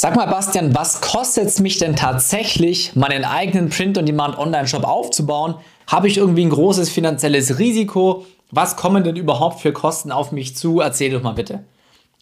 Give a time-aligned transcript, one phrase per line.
[0.00, 5.56] Sag mal, Bastian, was kostet es mich denn tatsächlich, meinen eigenen Print-on-Demand-Online-Shop aufzubauen?
[5.88, 8.24] Habe ich irgendwie ein großes finanzielles Risiko?
[8.52, 10.78] Was kommen denn überhaupt für Kosten auf mich zu?
[10.78, 11.64] Erzähl doch mal bitte.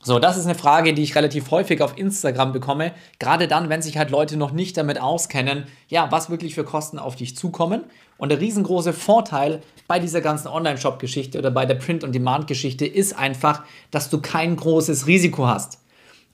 [0.03, 2.93] So, das ist eine Frage, die ich relativ häufig auf Instagram bekomme.
[3.19, 6.99] Gerade dann, wenn sich halt Leute noch nicht damit auskennen, ja, was wirklich für Kosten
[6.99, 7.85] auf dich zukommen.
[8.17, 14.09] Und der riesengroße Vorteil bei dieser ganzen Online-Shop-Geschichte oder bei der Print-on-Demand-Geschichte ist einfach, dass
[14.09, 15.79] du kein großes Risiko hast.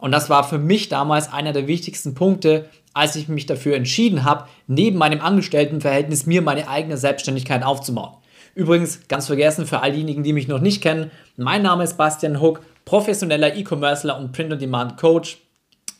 [0.02, 4.24] Und das war für mich damals einer der wichtigsten Punkte, als ich mich dafür entschieden
[4.24, 8.16] habe, neben meinem Angestelltenverhältnis mir meine eigene Selbstständigkeit aufzubauen.
[8.56, 12.40] Übrigens, ganz vergessen für all diejenigen, die mich noch nicht kennen, mein Name ist Bastian
[12.40, 15.38] Hook professioneller E-Commercer und Print-on-Demand-Coach.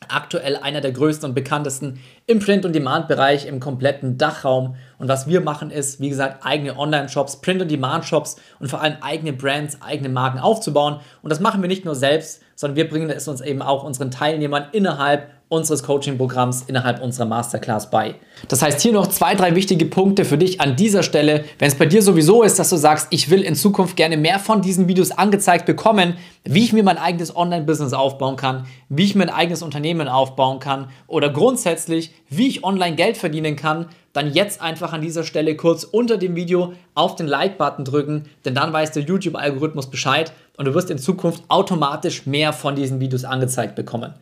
[0.09, 4.75] Aktuell einer der größten und bekanntesten im Print-on-Demand-Bereich im kompletten Dachraum.
[4.99, 9.81] Und was wir machen ist, wie gesagt, eigene Online-Shops, Print-on-Demand-Shops und vor allem eigene Brands,
[9.81, 10.99] eigene Marken aufzubauen.
[11.23, 14.11] Und das machen wir nicht nur selbst, sondern wir bringen es uns eben auch unseren
[14.11, 18.15] Teilnehmern innerhalb unseres Coaching-Programms innerhalb unserer Masterclass bei.
[18.49, 21.45] Das heißt, hier noch zwei, drei wichtige Punkte für dich an dieser Stelle.
[21.59, 24.39] Wenn es bei dir sowieso ist, dass du sagst, ich will in Zukunft gerne mehr
[24.39, 29.15] von diesen Videos angezeigt bekommen, wie ich mir mein eigenes Online-Business aufbauen kann, wie ich
[29.15, 34.33] mir ein eigenes Unternehmen aufbauen kann oder grundsätzlich, wie ich online Geld verdienen kann, dann
[34.33, 38.73] jetzt einfach an dieser Stelle kurz unter dem Video auf den Like-Button drücken, denn dann
[38.73, 43.75] weiß der YouTube-Algorithmus Bescheid und du wirst in Zukunft automatisch mehr von diesen Videos angezeigt
[43.75, 44.15] bekommen.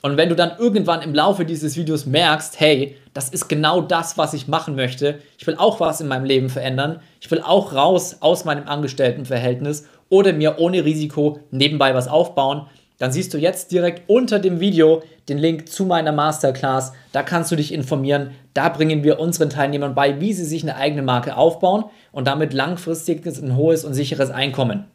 [0.00, 4.16] Und wenn du dann irgendwann im Laufe dieses Videos merkst, hey, das ist genau das,
[4.16, 7.74] was ich machen möchte, ich will auch was in meinem Leben verändern, ich will auch
[7.74, 12.66] raus aus meinem Angestelltenverhältnis oder mir ohne Risiko nebenbei was aufbauen,
[12.98, 16.92] dann siehst du jetzt direkt unter dem Video den Link zu meiner Masterclass.
[17.12, 18.32] Da kannst du dich informieren.
[18.54, 22.52] Da bringen wir unseren Teilnehmern bei, wie sie sich eine eigene Marke aufbauen und damit
[22.52, 24.86] langfristig ein hohes und sicheres Einkommen.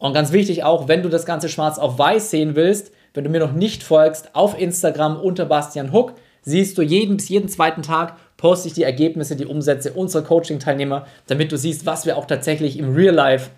[0.00, 3.30] Und ganz wichtig auch, wenn du das Ganze schwarz auf weiß sehen willst, wenn du
[3.30, 7.82] mir noch nicht folgst, auf Instagram unter Bastian Hook siehst du jeden bis jeden zweiten
[7.82, 12.24] Tag poste ich die Ergebnisse, die Umsätze unserer Coaching-Teilnehmer, damit du siehst, was wir auch
[12.24, 13.50] tatsächlich im Real Life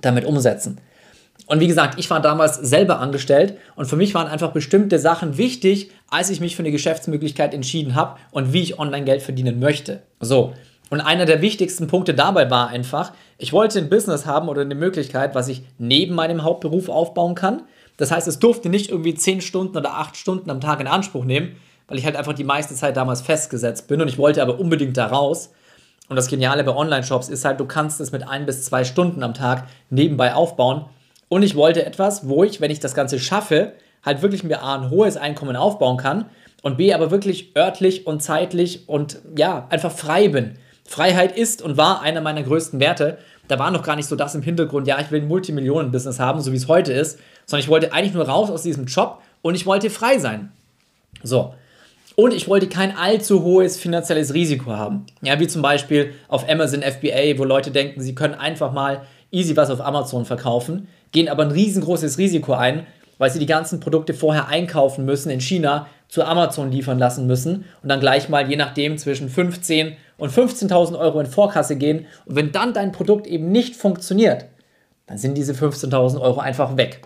[0.00, 0.78] damit umsetzen.
[1.46, 5.36] Und wie gesagt, ich war damals selber angestellt und für mich waren einfach bestimmte Sachen
[5.36, 9.60] wichtig, als ich mich für eine Geschäftsmöglichkeit entschieden habe und wie ich online Geld verdienen
[9.60, 10.00] möchte.
[10.20, 10.54] So.
[10.88, 14.74] Und einer der wichtigsten Punkte dabei war einfach, ich wollte ein Business haben oder eine
[14.74, 17.62] Möglichkeit, was ich neben meinem Hauptberuf aufbauen kann,
[17.96, 21.24] das heißt, es durfte nicht irgendwie 10 Stunden oder 8 Stunden am Tag in Anspruch
[21.24, 21.56] nehmen,
[21.88, 24.96] weil ich halt einfach die meiste Zeit damals festgesetzt bin und ich wollte aber unbedingt
[24.96, 25.52] da raus.
[26.08, 29.22] Und das Geniale bei Online-Shops ist halt, du kannst es mit ein bis zwei Stunden
[29.22, 30.84] am Tag nebenbei aufbauen.
[31.28, 33.72] Und ich wollte etwas, wo ich, wenn ich das Ganze schaffe,
[34.04, 36.26] halt wirklich mir A, ein hohes Einkommen aufbauen kann
[36.62, 40.58] und B, aber wirklich örtlich und zeitlich und ja, einfach frei bin.
[40.86, 43.18] Freiheit ist und war einer meiner größten Werte.
[43.48, 46.40] Da war noch gar nicht so das im Hintergrund, ja, ich will ein Multimillionen-Business haben,
[46.40, 49.54] so wie es heute ist, sondern ich wollte eigentlich nur raus aus diesem Job und
[49.54, 50.50] ich wollte frei sein.
[51.22, 51.54] So.
[52.16, 55.04] Und ich wollte kein allzu hohes finanzielles Risiko haben.
[55.20, 59.56] Ja, wie zum Beispiel auf Amazon FBA, wo Leute denken, sie können einfach mal easy
[59.56, 62.86] was auf Amazon verkaufen, gehen aber ein riesengroßes Risiko ein,
[63.18, 67.64] weil sie die ganzen Produkte vorher einkaufen müssen in China, zu Amazon liefern lassen müssen
[67.82, 72.06] und dann gleich mal je nachdem zwischen 15 und 15.000 Euro in Vorkasse gehen.
[72.26, 74.46] Und wenn dann dein Produkt eben nicht funktioniert,
[75.06, 77.02] dann sind diese 15.000 Euro einfach weg.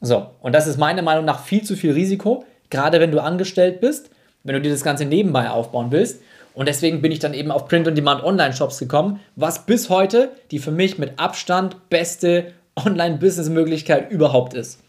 [0.00, 3.80] So, und das ist meiner Meinung nach viel zu viel Risiko, gerade wenn du angestellt
[3.80, 4.10] bist,
[4.42, 6.20] wenn du dir das Ganze nebenbei aufbauen willst.
[6.54, 10.72] Und deswegen bin ich dann eben auf Print-on-Demand Online-Shops gekommen, was bis heute die für
[10.72, 14.80] mich mit Abstand beste Online-Business-Möglichkeit überhaupt ist.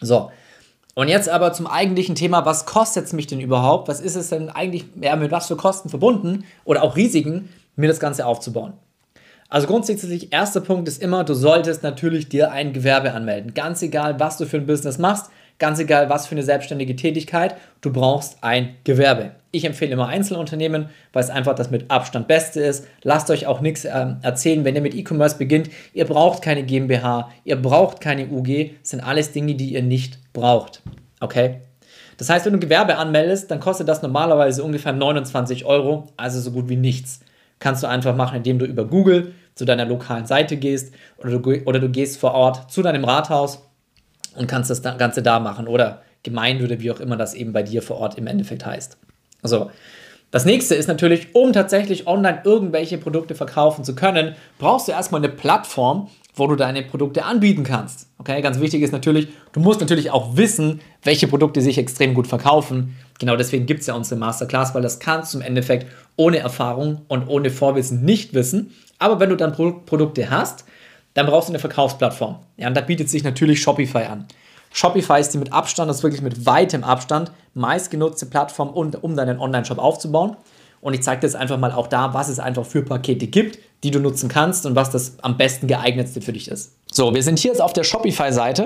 [0.00, 0.30] So,
[0.94, 3.88] und jetzt aber zum eigentlichen Thema, was kostet es mich denn überhaupt?
[3.88, 7.88] Was ist es denn eigentlich, ja, mit was für Kosten verbunden oder auch Risiken, mir
[7.88, 8.74] das Ganze aufzubauen?
[9.48, 13.54] Also grundsätzlich, erster Punkt ist immer, du solltest natürlich dir ein Gewerbe anmelden.
[13.54, 17.56] Ganz egal, was du für ein Business machst, ganz egal, was für eine selbstständige Tätigkeit,
[17.80, 19.32] du brauchst ein Gewerbe.
[19.54, 22.86] Ich empfehle immer Einzelunternehmen, weil es einfach das mit Abstand Beste ist.
[23.02, 25.70] Lasst euch auch nichts äh, erzählen, wenn ihr mit E-Commerce beginnt.
[25.92, 28.72] Ihr braucht keine GmbH, ihr braucht keine UG.
[28.80, 30.82] Das sind alles Dinge, die ihr nicht braucht.
[31.20, 31.60] Okay?
[32.16, 36.52] Das heißt, wenn du Gewerbe anmeldest, dann kostet das normalerweise ungefähr 29 Euro, also so
[36.52, 37.20] gut wie nichts
[37.58, 41.62] kannst du einfach machen, indem du über Google zu deiner lokalen Seite gehst oder du,
[41.64, 43.66] oder du gehst vor Ort zu deinem Rathaus
[44.36, 47.62] und kannst das Ganze da machen oder Gemeinde oder wie auch immer das eben bei
[47.62, 48.98] dir vor Ort im Endeffekt heißt.
[49.44, 49.70] So.
[50.30, 55.20] Das nächste ist natürlich, um tatsächlich online irgendwelche Produkte verkaufen zu können, brauchst du erstmal
[55.20, 58.08] eine Plattform, wo du deine Produkte anbieten kannst.
[58.18, 62.26] Okay, ganz wichtig ist natürlich, du musst natürlich auch wissen, welche Produkte sich extrem gut
[62.26, 62.96] verkaufen.
[63.20, 65.86] Genau deswegen gibt es ja unsere Masterclass, weil das kannst du im Endeffekt
[66.16, 68.72] ohne Erfahrung und ohne Vorwissen nicht wissen.
[68.98, 70.64] Aber wenn du dann Pro Produkte hast,
[71.14, 72.40] dann brauchst du eine Verkaufsplattform.
[72.56, 74.26] Ja, und da bietet sich natürlich Shopify an.
[74.74, 79.38] Shopify ist die mit Abstand, das ist wirklich mit weitem Abstand, meistgenutzte Plattform, um deinen
[79.38, 80.36] Online-Shop aufzubauen.
[80.80, 83.60] Und ich zeige dir jetzt einfach mal auch da, was es einfach für Pakete gibt,
[83.84, 86.72] die du nutzen kannst und was das am besten geeignetste für dich ist.
[86.92, 88.64] So, wir sind hier jetzt auf der Shopify-Seite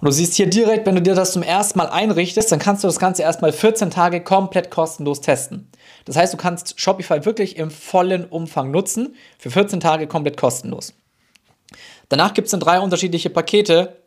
[0.00, 2.82] und du siehst hier direkt, wenn du dir das zum ersten Mal einrichtest, dann kannst
[2.82, 5.68] du das Ganze erstmal 14 Tage komplett kostenlos testen.
[6.06, 10.94] Das heißt, du kannst Shopify wirklich im vollen Umfang nutzen, für 14 Tage komplett kostenlos.
[12.08, 14.03] Danach gibt es dann drei unterschiedliche Pakete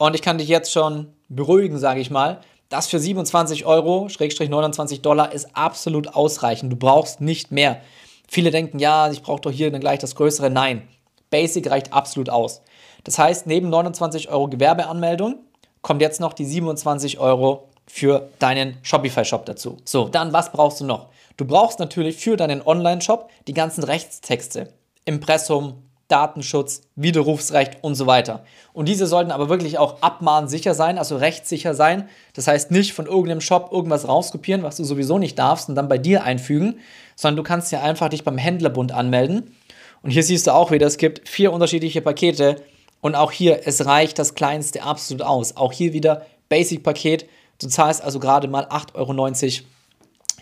[0.00, 2.40] und ich kann dich jetzt schon beruhigen, sage ich mal.
[2.70, 6.72] Das für 27 Euro, Schrägstrich 29 Dollar, ist absolut ausreichend.
[6.72, 7.82] Du brauchst nicht mehr.
[8.26, 10.48] Viele denken, ja, ich brauche doch hier dann gleich das Größere.
[10.48, 10.88] Nein,
[11.28, 12.62] Basic reicht absolut aus.
[13.04, 15.40] Das heißt, neben 29 Euro Gewerbeanmeldung
[15.82, 19.76] kommt jetzt noch die 27 Euro für deinen Shopify-Shop dazu.
[19.84, 21.08] So, dann was brauchst du noch?
[21.36, 24.72] Du brauchst natürlich für deinen Online-Shop die ganzen Rechtstexte.
[25.04, 28.44] Impressum, Datenschutz, Widerrufsrecht und so weiter.
[28.72, 32.08] Und diese sollten aber wirklich auch abmahnsicher sein, also rechtssicher sein.
[32.34, 35.88] Das heißt nicht von irgendeinem Shop irgendwas rauskopieren, was du sowieso nicht darfst und dann
[35.88, 36.78] bei dir einfügen,
[37.16, 39.56] sondern du kannst ja einfach dich beim Händlerbund anmelden.
[40.02, 42.56] Und hier siehst du auch wieder, es gibt vier unterschiedliche Pakete
[43.00, 45.56] und auch hier, es reicht das kleinste absolut aus.
[45.56, 47.26] Auch hier wieder Basic-Paket.
[47.60, 49.66] Du zahlst also gerade mal 8,90 Euro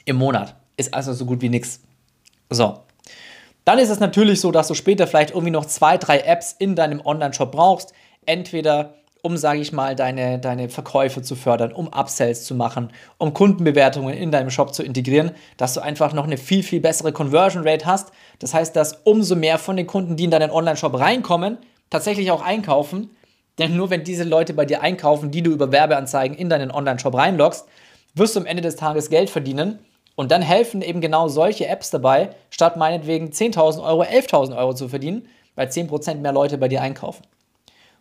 [0.05, 0.55] im Monat.
[0.77, 1.81] Ist also so gut wie nichts.
[2.51, 2.79] So,
[3.69, 6.75] dann ist es natürlich so, dass du später vielleicht irgendwie noch zwei, drei Apps in
[6.75, 7.93] deinem Online-Shop brauchst.
[8.25, 13.35] Entweder um, sage ich mal, deine, deine Verkäufe zu fördern, um Upsells zu machen, um
[13.35, 17.69] Kundenbewertungen in deinem Shop zu integrieren, dass du einfach noch eine viel, viel bessere Conversion
[17.69, 18.11] Rate hast.
[18.39, 21.59] Das heißt, dass umso mehr von den Kunden, die in deinen Online-Shop reinkommen,
[21.91, 23.11] tatsächlich auch einkaufen.
[23.59, 27.15] Denn nur wenn diese Leute bei dir einkaufen, die du über Werbeanzeigen in deinen Online-Shop
[27.15, 27.67] reinloggst,
[28.15, 29.81] wirst du am Ende des Tages Geld verdienen
[30.19, 34.89] und dann helfen eben genau solche Apps dabei, statt meinetwegen 10.000 Euro 11.000 Euro zu
[34.89, 37.23] verdienen, weil 10% mehr Leute bei dir einkaufen.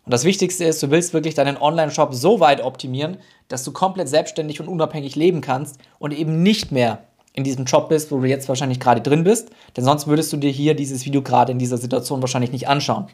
[0.04, 4.08] Und das Wichtigste ist, du willst wirklich deinen Online-Shop so weit optimieren, dass du komplett
[4.08, 7.04] selbstständig und unabhängig leben kannst und eben nicht mehr
[7.34, 10.38] in diesem Job bist, wo du jetzt wahrscheinlich gerade drin bist, denn sonst würdest du
[10.38, 13.06] dir hier dieses Video gerade in dieser Situation wahrscheinlich nicht anschauen.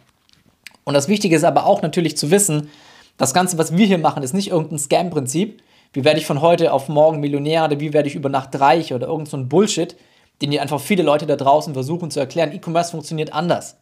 [0.84, 2.70] Und das Wichtige ist aber auch natürlich zu wissen,
[3.18, 5.60] das Ganze, was wir hier machen, ist nicht irgendein Scam-Prinzip,
[5.94, 8.93] wie werde ich von heute auf morgen Millionär oder wie werde ich über Nacht reich
[8.93, 9.96] oder irgend so ein Bullshit,
[10.43, 12.52] den dir einfach viele Leute da draußen versuchen zu erklären.
[12.52, 13.79] E-Commerce funktioniert anders.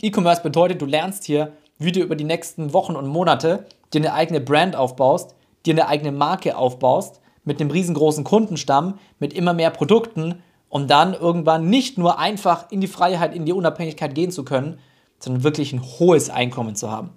[0.00, 4.14] E-Commerce bedeutet, du lernst hier, wie du über die nächsten Wochen und Monate dir eine
[4.14, 5.34] eigene Brand aufbaust,
[5.66, 11.12] dir eine eigene Marke aufbaust, mit einem riesengroßen Kundenstamm, mit immer mehr Produkten, um dann
[11.12, 14.78] irgendwann nicht nur einfach in die Freiheit, in die Unabhängigkeit gehen zu können,
[15.18, 17.10] sondern wirklich ein hohes Einkommen zu haben.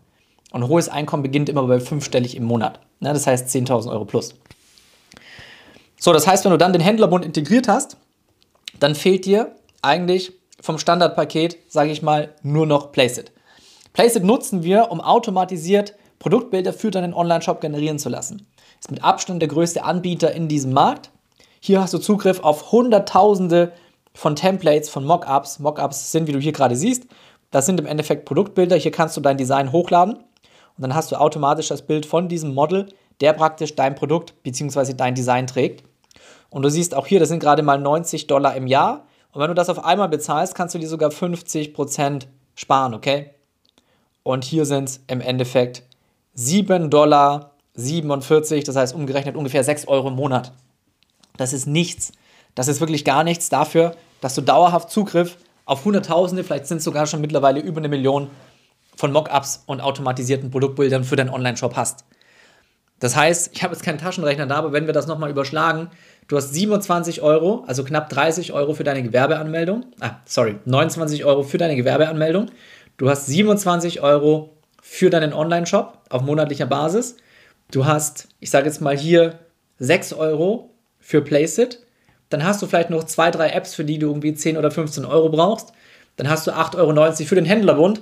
[0.55, 2.79] Und hohes Einkommen beginnt immer bei fünfstellig im Monat.
[3.01, 4.35] Ne, das heißt 10.000 Euro plus.
[5.99, 7.97] So, das heißt, wenn du dann den Händlerbund integriert hast,
[8.79, 10.31] dann fehlt dir eigentlich
[10.61, 13.33] vom Standardpaket, sage ich mal, nur noch Placeit.
[13.91, 18.47] Placeit nutzen wir, um automatisiert Produktbilder für deinen Online-Shop generieren zu lassen.
[18.79, 21.09] Ist mit Abstand der größte Anbieter in diesem Markt.
[21.59, 23.73] Hier hast du Zugriff auf Hunderttausende
[24.13, 25.59] von Templates, von Mockups.
[25.59, 27.07] Mockups sind, wie du hier gerade siehst,
[27.51, 28.77] das sind im Endeffekt Produktbilder.
[28.77, 30.19] Hier kannst du dein Design hochladen
[30.77, 32.87] und dann hast du automatisch das Bild von diesem Model,
[33.21, 34.93] der praktisch dein Produkt bzw.
[34.93, 35.83] dein Design trägt.
[36.49, 39.05] Und du siehst auch hier, das sind gerade mal 90 Dollar im Jahr.
[39.31, 43.31] Und wenn du das auf einmal bezahlst, kannst du dir sogar 50% sparen, okay?
[44.23, 45.83] Und hier sind es im Endeffekt
[46.33, 50.51] 7 Dollar 47, das heißt umgerechnet ungefähr 6 Euro im Monat.
[51.37, 52.11] Das ist nichts.
[52.55, 56.83] Das ist wirklich gar nichts dafür, dass du dauerhaft Zugriff auf Hunderttausende, vielleicht sind es
[56.83, 58.29] sogar schon mittlerweile über eine Million
[58.95, 62.05] von Mockups und automatisierten Produktbildern für deinen Online-Shop hast.
[62.99, 65.89] Das heißt, ich habe jetzt keinen Taschenrechner da, aber wenn wir das nochmal überschlagen,
[66.27, 69.85] du hast 27 Euro, also knapp 30 Euro für deine Gewerbeanmeldung.
[69.99, 72.51] Ah, sorry, 29 Euro für deine Gewerbeanmeldung.
[72.97, 77.17] Du hast 27 Euro für deinen Online-Shop auf monatlicher Basis.
[77.71, 79.39] Du hast, ich sage jetzt mal hier,
[79.79, 81.79] 6 Euro für Placeit.
[82.29, 85.05] Dann hast du vielleicht noch zwei, drei Apps, für die du irgendwie 10 oder 15
[85.05, 85.73] Euro brauchst.
[86.15, 88.01] Dann hast du 8,90 Euro für den Händlerbund.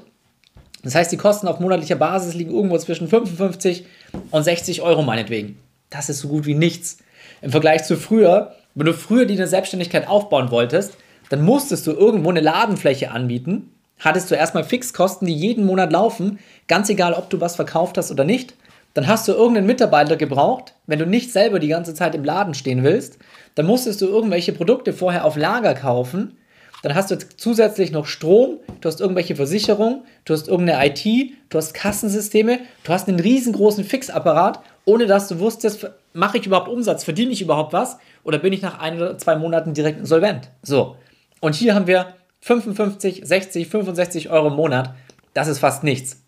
[0.84, 3.86] Das heißt, die Kosten auf monatlicher Basis liegen irgendwo zwischen 55
[4.32, 5.58] und 60 Euro meinetwegen.
[5.90, 6.98] Das ist so gut wie nichts.
[7.42, 10.98] Im Vergleich zu früher, wenn du früher die Selbstständigkeit aufbauen wolltest,
[11.30, 16.40] dann musstest du irgendwo eine Ladenfläche anbieten, hattest du erstmal Fixkosten, die jeden Monat laufen,
[16.68, 18.54] ganz egal, ob du was verkauft hast oder nicht.
[18.94, 22.54] Dann hast du irgendeinen Mitarbeiter gebraucht, wenn du nicht selber die ganze Zeit im Laden
[22.54, 23.18] stehen willst,
[23.56, 26.38] dann musstest du irgendwelche Produkte vorher auf Lager kaufen
[26.84, 31.58] dann hast du zusätzlich noch Strom, du hast irgendwelche Versicherungen, du hast irgendeine IT, du
[31.58, 37.06] hast Kassensysteme, du hast einen riesengroßen Fixapparat, ohne dass du wusstest, mache ich überhaupt Umsatz,
[37.06, 40.50] verdiene ich überhaupt was oder bin ich nach ein oder zwei Monaten direkt insolvent.
[40.62, 40.98] So.
[41.40, 44.94] Und hier haben wir 55, 60, 65 Euro im Monat.
[45.34, 46.22] Das ist fast nichts.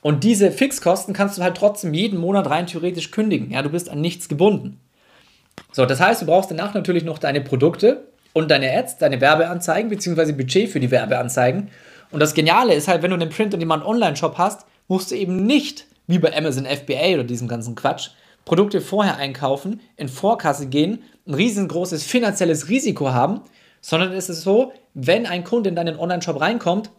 [0.00, 3.50] Und diese Fixkosten kannst du halt trotzdem jeden Monat rein theoretisch kündigen.
[3.50, 4.80] Ja, du bist an nichts gebunden.
[5.70, 8.04] So, das heißt, du brauchst danach natürlich noch deine Produkte
[8.36, 11.70] und deine Ads, deine Werbeanzeigen, beziehungsweise Budget für die Werbeanzeigen.
[12.10, 16.18] Und das Geniale ist halt, wenn du einen Print-on-Demand-Online-Shop hast, musst du eben nicht, wie
[16.18, 18.10] bei Amazon FBA oder diesem ganzen Quatsch,
[18.44, 23.40] Produkte vorher einkaufen, in Vorkasse gehen, ein riesengroßes finanzielles Risiko haben,
[23.80, 26.90] sondern es ist so, wenn ein Kunde in deinen Online-Shop reinkommt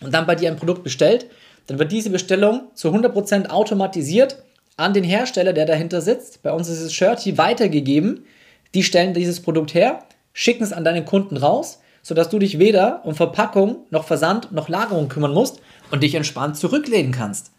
[0.00, 1.26] und dann bei dir ein Produkt bestellt,
[1.66, 4.42] dann wird diese Bestellung zu 100% automatisiert
[4.78, 6.42] an den Hersteller, der dahinter sitzt.
[6.42, 8.24] Bei uns ist es Shirty weitergegeben.
[8.72, 10.02] Die stellen dieses Produkt her,
[10.32, 14.68] schicken es an deinen Kunden raus, sodass du dich weder um Verpackung noch Versand noch
[14.68, 15.60] Lagerung kümmern musst
[15.90, 17.52] und dich entspannt zurücklehnen kannst.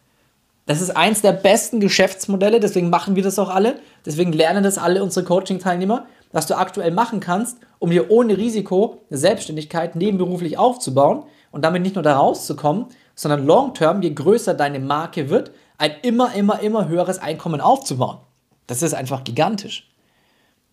[0.66, 3.80] Das ist eins der besten Geschäftsmodelle, deswegen machen wir das auch alle.
[4.06, 9.02] Deswegen lernen das alle unsere Coaching-Teilnehmer, was du aktuell machen kannst, um dir ohne Risiko
[9.10, 14.80] eine Selbstständigkeit nebenberuflich aufzubauen und damit nicht nur da rauszukommen, sondern long-term, je größer deine
[14.80, 18.20] Marke wird, ein immer, immer, immer höheres Einkommen aufzubauen.
[18.68, 19.93] Das ist einfach gigantisch.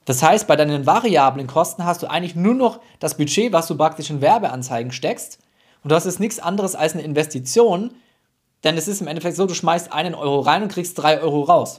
[0.04, 3.76] Das heißt, bei deinen variablen Kosten hast du eigentlich nur noch das Budget, was du
[3.76, 5.38] praktisch in Werbeanzeigen steckst.
[5.82, 7.92] Und das ist nichts anderes als eine Investition,
[8.64, 11.42] denn es ist im Endeffekt so, du schmeißt einen Euro rein und kriegst drei Euro
[11.42, 11.78] raus.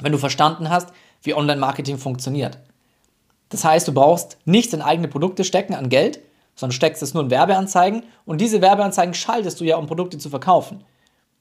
[0.00, 0.90] Wenn du verstanden hast,
[1.22, 2.58] wie Online-Marketing funktioniert.
[3.50, 6.20] Das heißt, du brauchst nicht in eigene Produkte stecken an Geld,
[6.54, 10.30] sondern steckst es nur in Werbeanzeigen und diese Werbeanzeigen schaltest du ja, um Produkte zu
[10.30, 10.84] verkaufen.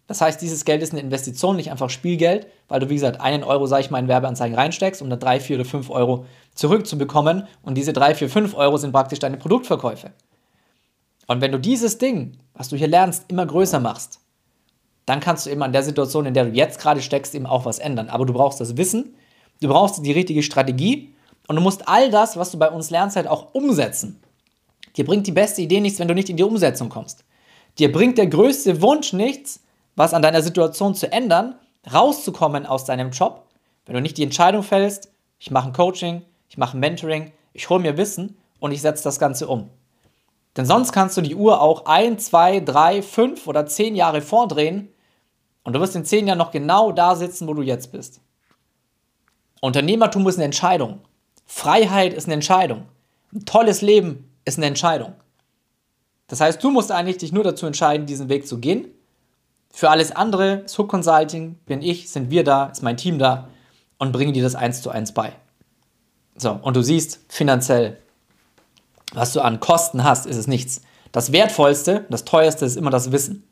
[0.10, 3.44] Das heißt, dieses Geld ist eine Investition, nicht einfach Spielgeld, weil du, wie gesagt, einen
[3.44, 6.26] Euro, sag ich mal, in Werbeanzeigen reinsteckst, um dann drei, vier oder fünf Euro
[6.56, 7.48] zurückzubekommen.
[7.62, 10.10] Und diese drei, vier, fünf Euro sind praktisch deine Produktverkäufe.
[11.28, 14.20] Und wenn du dieses Ding, was du hier lernst, immer größer machst,
[15.06, 17.66] dann kannst du eben an der Situation, in der du jetzt gerade steckst, eben auch
[17.66, 18.10] was ändern.
[18.10, 19.14] Aber du brauchst das Wissen,
[19.62, 21.14] du brauchst die richtige Strategie
[21.48, 24.20] und du musst all das, was du bei uns lernst, halt auch umsetzen.
[24.98, 27.26] Dir bringt die beste Idee nichts, wenn du nicht in die Umsetzung kommst.
[27.78, 29.60] Dir bringt der größte Wunsch nichts,
[30.00, 31.56] was an deiner Situation zu ändern,
[31.94, 33.48] rauszukommen aus deinem Job,
[33.86, 37.70] wenn du nicht die Entscheidung fällst, ich mache ein Coaching, ich mache ein Mentoring, ich
[37.70, 39.70] hole mir Wissen und ich setze das Ganze um.
[40.56, 44.88] Denn sonst kannst du die Uhr auch ein, zwei, drei, fünf oder zehn Jahre vordrehen
[45.64, 48.22] und du wirst in zehn Jahren noch genau da sitzen, wo du jetzt bist.
[49.60, 51.02] Unternehmertum ist eine Entscheidung.
[51.46, 52.86] Freiheit ist eine Entscheidung.
[53.34, 55.16] Ein tolles Leben ist eine Entscheidung.
[56.28, 58.94] Das heißt, du musst eigentlich dich nur dazu entscheiden, diesen Weg zu gehen.
[59.72, 63.48] Für alles andere, ist Hook Consulting, bin ich, sind wir da, ist mein Team da
[63.98, 65.34] und bringen dir das eins zu eins bei.
[66.36, 67.98] So, und du siehst, finanziell,
[69.14, 70.82] was du an Kosten hast, ist es nichts.
[71.12, 73.44] Das Wertvollste, das Teuerste ist immer das Wissen.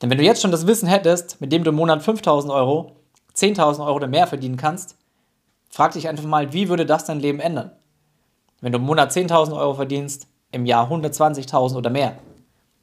[0.00, 2.96] Denn wenn du jetzt schon das Wissen hättest, mit dem du im Monat 5000 Euro,
[3.36, 4.96] 10.000 Euro oder mehr verdienen kannst,
[5.68, 7.70] frag dich einfach mal, wie würde das dein Leben ändern?
[8.60, 12.16] Wenn du im Monat 10.000 Euro verdienst, im Jahr 120.000 oder mehr.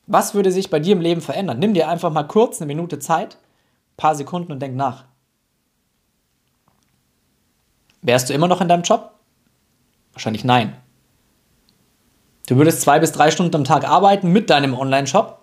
[0.08, 1.60] Was würde sich bei dir im Leben verändern?
[1.60, 5.06] Nimm dir einfach mal kurz eine Minute Zeit, ein paar Sekunden und denk nach.
[8.02, 9.14] Wärst du immer noch in deinem Job?
[10.14, 10.76] Wahrscheinlich nein.
[12.48, 15.38] Du würdest zwei bis drei Stunden am Tag arbeiten mit deinem Online-Shop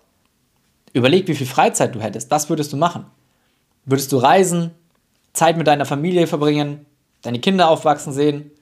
[0.95, 2.31] Überleg, wie viel Freizeit du hättest.
[2.31, 3.07] Was würdest du machen?
[3.85, 4.71] Würdest du reisen,
[5.33, 6.87] Zeit mit deiner Familie verbringen,
[7.21, 8.53] deine Kinder aufwachsen sehen,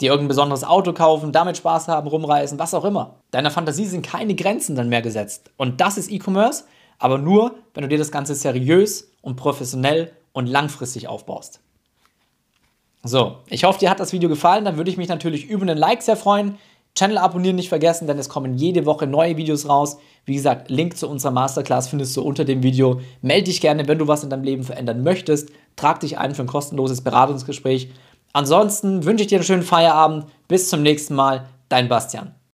[0.00, 3.16] dir irgendein besonderes Auto kaufen, damit Spaß haben, rumreisen, was auch immer.
[3.30, 5.50] Deiner Fantasie sind keine Grenzen dann mehr gesetzt.
[5.56, 6.64] Und das ist E-Commerce,
[6.98, 11.60] aber nur, wenn du dir das Ganze seriös und professionell und langfristig aufbaust.
[13.02, 14.64] So, ich hoffe, dir hat das Video gefallen.
[14.64, 16.58] Dann würde ich mich natürlich über einen Like sehr freuen.
[16.96, 19.98] Channel abonnieren nicht vergessen, denn es kommen jede Woche neue Videos raus.
[20.24, 23.00] Wie gesagt, Link zu unserer Masterclass findest du unter dem Video.
[23.20, 25.50] Melde dich gerne, wenn du was in deinem Leben verändern möchtest.
[25.76, 27.90] Trag dich ein für ein kostenloses Beratungsgespräch.
[28.36, 30.26] Ansonsten wünsche ich dir einen schönen Feierabend.
[30.46, 31.46] Bis zum nächsten Mal.
[31.70, 32.36] Dein Bastian.